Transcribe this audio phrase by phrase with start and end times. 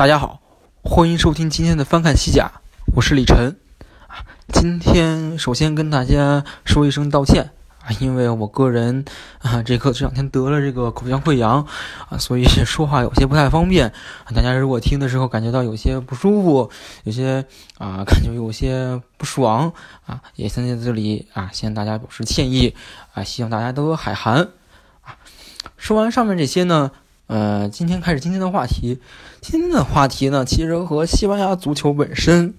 [0.00, 0.40] 大家好，
[0.82, 2.50] 欢迎收听今天的翻看西甲，
[2.96, 3.58] 我是李晨
[4.06, 4.24] 啊。
[4.48, 7.50] 今天首先跟大家说一声道歉
[7.84, 9.04] 啊，因为我个人
[9.40, 11.66] 啊，这个这两天得了这个口腔溃疡
[12.08, 13.88] 啊，所以说话有些不太方便。
[13.88, 16.70] 啊大家如果听的时候感觉到有些不舒服，
[17.04, 17.44] 有些
[17.76, 19.70] 啊 感觉有些不爽
[20.06, 22.74] 啊，也先在这里啊向大家表示歉意
[23.12, 24.48] 啊，希望大家都海涵
[25.02, 25.18] 啊。
[25.76, 26.90] 说完上面这些呢。
[27.30, 28.98] 呃，今天开始今天的话题。
[29.40, 32.54] 今天的话题呢，其实和西班牙足球本身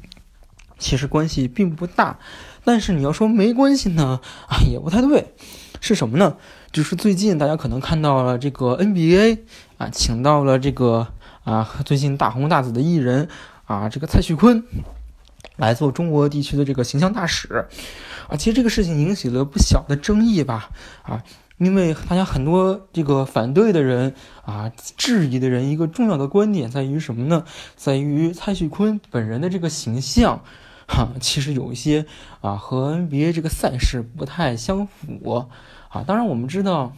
[0.79, 2.19] 其实关系并不大。
[2.63, 5.33] 但是你要说没关系呢，啊，也不太对。
[5.81, 6.37] 是什么呢？
[6.71, 9.39] 就是最近大家可能看到了这个 NBA
[9.77, 11.05] 啊，请到了这个
[11.43, 13.27] 啊最近大红大紫的艺人
[13.65, 14.63] 啊，这个蔡徐坤
[15.57, 17.65] 来做中国地区的这个形象大使
[18.29, 18.37] 啊。
[18.37, 20.69] 其实这个事情引起了不小的争议吧？
[21.03, 21.21] 啊。
[21.61, 27.45] 因为大家很多这个反对的人啊，质疑的人，一个重要的观点在于什么呢？
[27.75, 30.43] 在于蔡徐坤本人的这个形象，
[30.87, 32.07] 哈，其实有一些
[32.39, 35.45] 啊和 NBA 这个赛事不太相符
[35.89, 36.03] 啊。
[36.03, 36.93] 当然我们知道，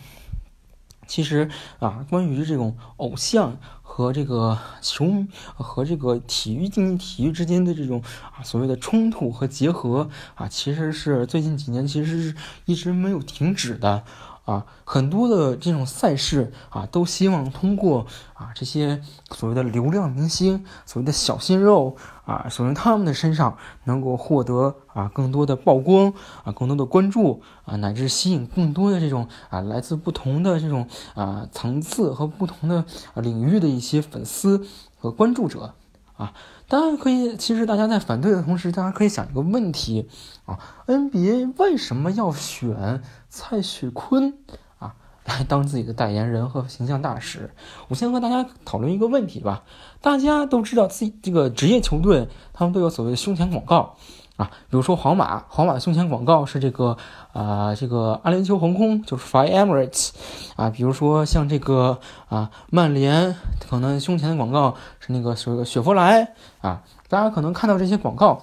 [1.07, 8.01] 其实啊，关于这种偶像和这个球和这个体育竞技体育之间的这种
[8.31, 14.05] 啊所谓的冲突和结合啊，其实是最近几年其实是一直没有停止的。
[14.45, 26.13] 啊，很多的这种赛事啊，都希望通过啊这些所谓的流量明星，所谓的小鲜肉啊，从他们的身上能够获得啊更多的曝光
[26.43, 32.83] 啊，更多的关注啊，乃至吸引更多的这种啊来自不同的这种啊层次和不同的
[33.15, 34.67] 领域的一些粉丝
[34.99, 35.73] 和关注者。
[36.17, 36.33] 啊。
[36.67, 40.09] 当然可以，其实大家在反对的同时，大家可以想一个问题
[40.45, 44.37] 啊：NBA 为什么要选蔡徐坤
[44.79, 47.51] 啊 来当自己的代言人和形象大使？
[47.87, 49.63] 我先和大家讨论一个问题吧。
[50.01, 53.95] 大家都知道自己这个职业球队，他们都有所谓的胸前广告。
[54.35, 56.97] 啊，比如说皇马，皇马胸前广告是这个
[57.33, 60.09] 啊，这个阿联酋航空就是 Fly Emirates，
[60.55, 61.99] 啊，比如说像这个
[62.29, 63.35] 啊，曼联
[63.69, 66.29] 可能胸前的广告是那个所谓的雪佛兰
[66.61, 68.41] 啊，大家可能看到这些广告。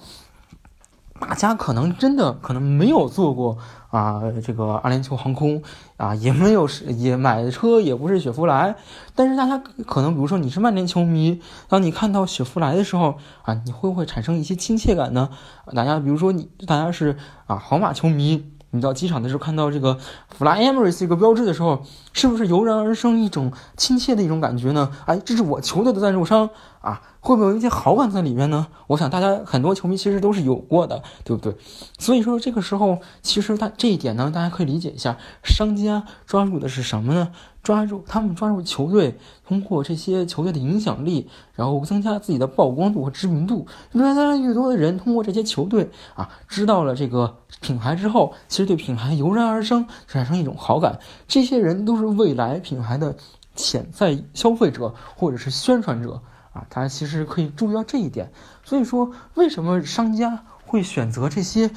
[1.21, 3.57] 大家可能真的可能没有做过
[3.89, 5.61] 啊，这个阿联酋航空
[5.95, 8.75] 啊，也没有是也买的车也不是雪佛兰，
[9.15, 11.39] 但是大家可能比如说你是曼联球迷，
[11.69, 15.29] 当你看到雪佛兰的时候啊，你会不会产生一些亲切感呢？
[15.73, 18.51] 大家比如说你大家是啊皇马球迷。
[18.71, 19.97] 你到机场的时候看到这个
[20.37, 21.83] Fly Emirates 这个标志的时候，
[22.13, 24.91] 是不是油然而生一种亲切的一种感觉呢？
[25.05, 26.49] 哎，这是我球队的赞助商
[26.79, 28.67] 啊，会不会有一些好感在里面呢？
[28.87, 31.55] 我想大家很多球迷其实都是有过的，对不对？
[31.99, 37.31] 所以说这个时候，其实他这一点呢，大家可以理解一下，商家抓住的是什么呢？
[37.63, 39.17] 抓住他们抓住球队，
[39.47, 43.67] 通过这些球队的影响力，然后增加自己的曝光度和知名度。
[43.93, 50.99] 越来越多的人通过这些球队啊，知道了这个品牌之后，其实对品牌油然而生，产生一种好感。
[51.27, 53.15] 这些人都是未来品牌的
[53.55, 56.21] 潜在消费者或者是宣传者
[56.53, 58.31] 啊，大家其实可以注意到这一点。
[58.63, 61.69] 所以说，为什么商家会选择这些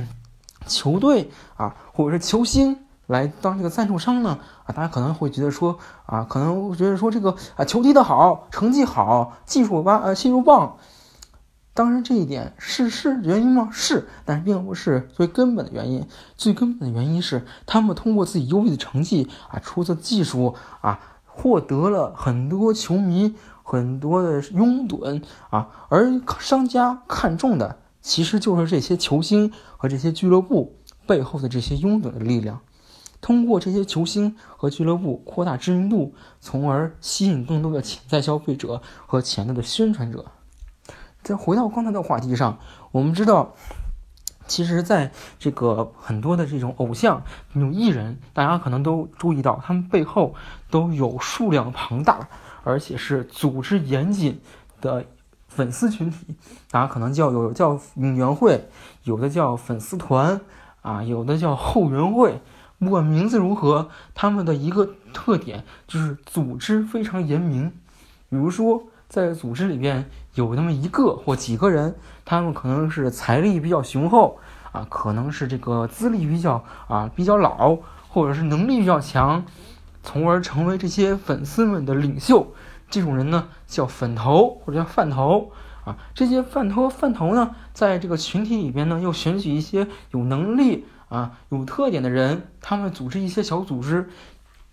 [0.66, 2.78] 球队啊，或者是球星？
[3.10, 4.38] 来当这个赞助商呢？
[4.64, 10.76] 啊，大家可能会觉得说，啊，可能觉得说这个啊，球踢得好，成绩好，技术棒，呃，技术棒。
[11.72, 13.68] 当然，这一点是是原因吗？
[13.72, 16.06] 是，但是并不是最根本的原因。
[16.36, 25.68] 最根本的原因是，他们通过自己优异的成绩啊，出色技术啊，获得了很多球迷，很多的拥趸啊。
[25.88, 30.76] 而商家看中的，其实就是这些球星和这些俱乐部
[31.06, 32.60] 背后的这些拥趸的力量。
[33.20, 40.26] 通过这些球星和俱乐部扩大知名度，从而吸引更多的潜在消费者和潜在的宣传者。
[41.22, 42.58] 再回到刚才的话题上，
[42.92, 43.54] 我们知道，
[44.46, 47.22] 其实在这个很多的这种偶像、
[47.52, 50.34] 这种艺人，大家可能都注意到，他们背后
[50.70, 52.26] 都有数量庞大，
[52.64, 54.40] 而且是组织严谨
[54.80, 55.04] 的
[55.46, 56.34] 粉丝群体。
[56.70, 58.66] 大家可能叫有叫应援会，
[59.04, 60.40] 有的叫粉丝团
[60.80, 62.40] 啊，有的叫后援会。
[62.80, 67.70] 不管名字如何，他们的一个特点就是组织非常严明。
[68.30, 71.94] 比如说，在组织里边有那么一个或几个人，
[72.24, 74.38] 他们可能是财力比较雄厚
[74.72, 77.76] 啊，可能是这个资历比较啊比较老，
[78.08, 79.44] 或者是能力比较强，
[80.02, 82.46] 从而成为这些粉丝们的领袖。
[82.88, 85.52] 这种人呢叫粉头或者叫饭头
[85.84, 85.98] 啊。
[86.14, 90.86] 这些饭头饭头呢，在这个群体里边呢，又选取一些有能力。
[91.10, 94.08] 啊，有特点的人，他们组织一些小组织，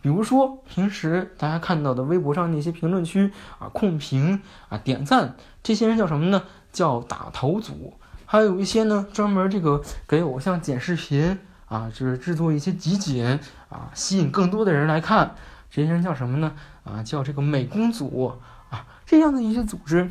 [0.02, 3.30] 比如说平时大家看到的微博上那些评论区
[3.60, 6.44] 啊、控评啊、点赞，这些人叫什么呢？
[6.72, 7.96] 叫打头组。
[8.26, 13.26] 还有一些呢，专门这个给偶像剪视频啊，就是制作一些集锦
[13.70, 15.36] 啊，吸引更多的人来看。
[15.70, 16.54] 这些人叫什么呢？
[16.84, 18.34] 啊，叫这个美工组
[18.70, 20.10] 啊，这样的一些组织，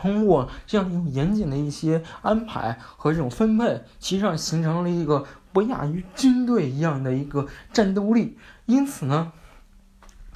[0.00, 8.38] 通过这样一种严谨的一些安排和这种分配，其实上形成了一个不亚于军队一样的一个战斗力。
[8.66, 9.32] 因此呢，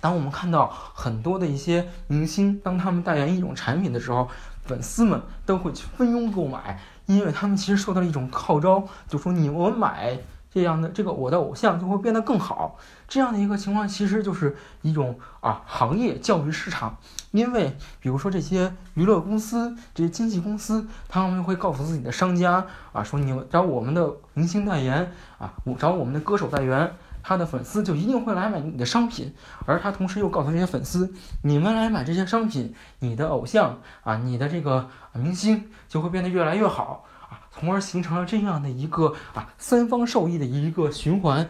[0.00, 4.28] 当我们看到很多的一些明星，当他们代言一种产品的时候，
[4.62, 10.16] 粉丝们都会去蜂拥购买，因为他们其实受到了一种号召，就说你我买
[10.52, 12.78] 这样的这个我的偶像就会变得更好。
[13.08, 16.96] 这样的一个情况其实就是一种啊行业教育市场，
[17.30, 26.92] 因为比如说这些娱乐公司、这些经纪公司，他们会告诉自己的商家啊，说你们找我们的明星代言啊，我找我们的歌手代言。
[27.22, 29.34] 他的粉丝就一定会来买你的商品，
[29.66, 31.12] 而他同时又告诉这些粉丝，
[31.42, 41.46] 你们来买这些商品，你的偶像啊，你的这个明星就会变得越来越好啊，从而形成了这样的一个啊三方受益的一个循环。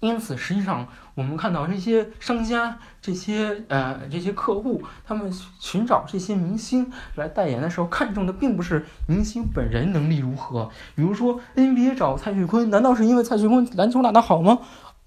[0.00, 10.70] 因此，实际上我们看到这些商家、这些呃这些客户，他们寻找这些明星来代言的时候，看中的并不是明星本人能力如何。
[10.94, 14.58] 比如说 NBA 找蔡徐坤，难道是因为蔡徐坤篮球打得好吗？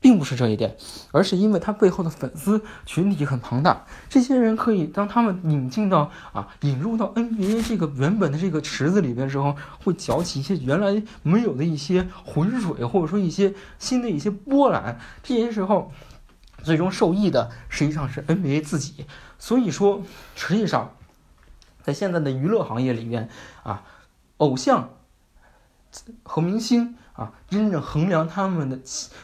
[0.02, 0.78] 并不是这一点，
[1.12, 14.98] 而是因为他背后的粉丝群体很庞大，这些人可以当他们引进到啊引入到 NBA 这个原本的这个池子里边的时候，会搅起一些原来没有的一些浑水，或者说一些新的一些波澜。
[15.22, 15.92] 这些时候，
[16.64, 19.06] 最终受益的实际上是 NBA 自己。
[19.38, 20.02] 所以说，
[20.36, 20.94] 实际上，
[21.84, 23.28] 在现在的娱乐行业里边
[23.64, 23.84] 啊，
[24.38, 24.92] 偶像
[26.24, 26.96] 和明星。
[27.20, 28.80] 啊，真正衡量他们的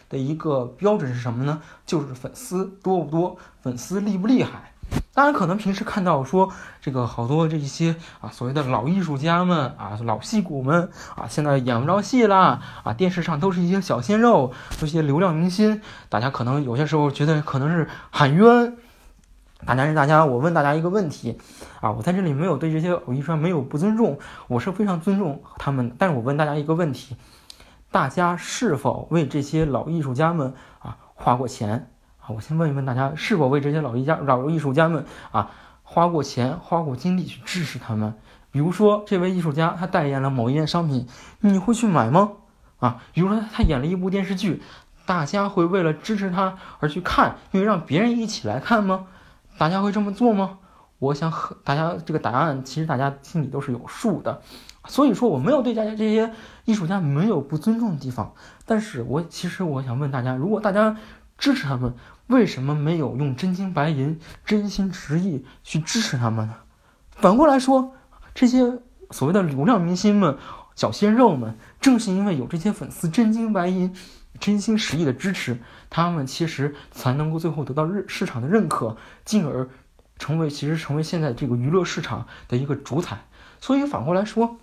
[0.09, 1.61] 的一个标准是什么呢？
[1.85, 4.73] 就是粉丝多不多，粉丝厉不厉害。
[5.13, 6.51] 当然，可能平时看到说
[6.81, 18.75] 这个好多这一些啊所谓的老艺术家们啊老戏骨们啊，现在演不着戏啦啊，电视上都是一些小鲜肉，这些流量明星，大家可能有些时候觉得可能是喊冤。
[19.65, 21.39] 大家是大家，我问大家一个问题
[21.79, 27.15] 啊，我在这里没有对这些偶艺术家没有不尊重，我是非常尊重他们，但是我问大家一个问题。
[27.95, 31.89] 大家是否为这些老艺术家们啊花过钱
[32.19, 32.35] 啊？
[32.35, 35.51] 我先问一问大家，是否为这些老艺家老艺术家们啊
[35.81, 38.15] 花过钱、花过精力去支持他们？
[38.51, 41.07] 比如说，这位艺术家他代言了某一件商品，
[41.39, 42.33] 你会去买吗？
[42.79, 44.61] 啊，比如说他演了一部电视剧，
[45.05, 49.07] 大家会为了支持他而去看，因为让别人一起来看吗？
[49.57, 50.59] 大家会这么做吗？
[50.99, 54.41] 我想和大家这个答案，其实大家心里都是有数的。
[54.87, 56.31] 所以说，我没有对大家这些
[56.65, 58.33] 艺术家没有不尊重的地方，
[58.65, 60.97] 但是我其实我想问大家，如果大家
[61.37, 61.93] 支持他们，
[62.27, 66.55] 为什么没有用真金白银、真心实意去支持他们呢？
[67.11, 67.93] 反过来说，
[68.33, 68.79] 这些
[69.11, 70.37] 所谓的流量明星们、
[70.75, 73.95] 小鲜肉们，正是因为有这些粉丝真金白银、
[74.39, 75.59] 真心实意的支持，
[75.89, 79.69] 他们其实才能够最后得到市市场的认可，进而
[80.17, 83.25] 成为其实成为现在这个娱乐市场的一个主宰。
[83.59, 84.57] 所以反过来说。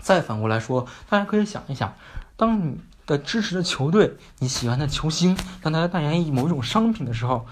[0.00, 1.94] 再反过来说，大家可以想一想，
[2.36, 7.46] 当你的支持的球队、你喜欢的球星，让大家代言某一种商品的时候，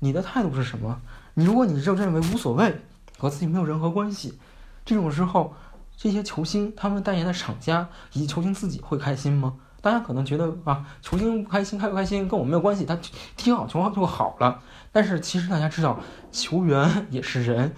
[0.00, 1.00] 你的态度是什么？
[1.34, 2.80] 你如果你就认为无所谓，
[3.18, 4.38] 和自己没有任何关系，
[4.84, 5.54] 这种时候，
[5.96, 9.54] 这些球星他们代言的厂家以及球星自己会开心吗？
[9.80, 12.98] 大家可能觉得啊，球星不开心开不开心跟我没有关系，他
[13.36, 14.60] 踢好球就好了。
[14.92, 16.00] 但是其实大家知道，
[16.32, 17.74] 球员也是人。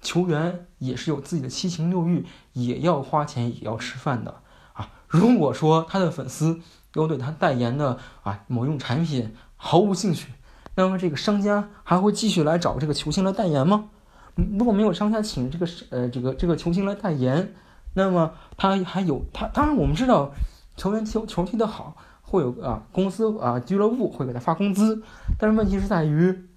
[0.00, 4.40] 球员也是有自己的七情六欲，也要花钱，也要吃饭的
[4.72, 4.88] 啊。
[5.06, 6.58] 如果说他的粉丝
[6.92, 10.32] 都对他代言的啊某用产品毫无兴趣，
[10.74, 13.90] 那么这个商家还会继续来找这个球星来代言吗？
[14.34, 17.54] 如果没有商家请这个呃这个这个球星来代言，
[17.92, 20.32] 那么他还有他当然我们知道
[20.76, 25.02] 球员球球踢得好会有啊公司啊俱乐部会给他发工资，
[25.38, 26.48] 但是问题是在于，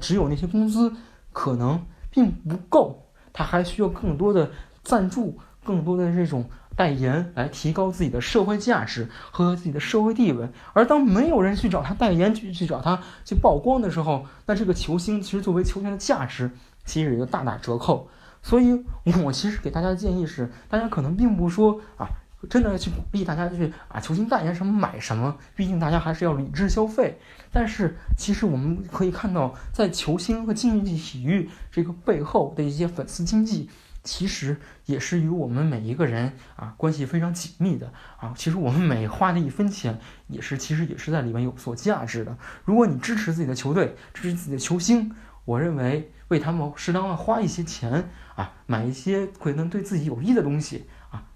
[0.00, 0.90] 只有那些工资
[1.32, 1.84] 可能。
[2.10, 4.50] 并不够，他还需要更多的
[4.82, 6.44] 赞助，更多的这种
[6.76, 10.48] 代言来提高自己的社会价值和自己的社会地位。
[10.72, 16.50] 而当没有人去找他代言，去去找他去曝光的时候，那这个球星其实作为球员的价值
[16.84, 18.08] 其实也就大打折扣。
[18.42, 18.84] 所以，
[19.24, 22.08] 我其实给大家的建议是，大家可能并不说啊。
[22.48, 27.18] 真的去鼓励大家去啊，球星代言什么买什么，毕竟大家还是要理智消费。
[27.52, 33.68] 但是其实我们可以看到，在球星和竞技体育这个背后的一些粉丝经济，
[34.02, 34.56] 其实
[34.86, 38.32] 也是与我们每一个人啊关系非常紧密的啊。
[38.36, 42.38] 其实我们每花的一分钱，也是其实也是在里面有所价值的。
[42.64, 45.12] 如果你支持自己的球队，支持自己的球星，
[45.44, 50.86] 我认为为他们适当的花一些钱啊，买一些可能对自己有益的东西，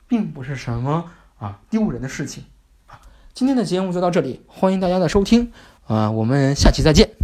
[0.06, 2.44] 并不是什么啊丢人的事情
[2.86, 3.00] 啊。
[3.32, 5.52] 今天的节目就到这里，欢迎大家的收听
[5.86, 7.23] 啊，我们下期再见。